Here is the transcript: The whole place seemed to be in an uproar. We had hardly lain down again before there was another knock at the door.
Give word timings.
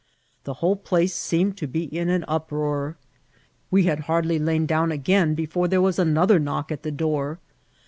The 0.45 0.55
whole 0.55 0.77
place 0.77 1.13
seemed 1.13 1.57
to 1.57 1.67
be 1.67 1.83
in 1.83 2.09
an 2.09 2.25
uproar. 2.27 2.97
We 3.69 3.83
had 3.83 3.99
hardly 4.09 4.39
lain 4.39 4.65
down 4.65 4.91
again 4.91 5.35
before 5.35 5.67
there 5.67 5.79
was 5.79 5.99
another 5.99 6.39
knock 6.39 6.71
at 6.71 6.81
the 6.81 6.89
door. 6.89 7.37